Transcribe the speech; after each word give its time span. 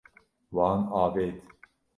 Wan 0.55 0.79
avêt. 1.03 1.35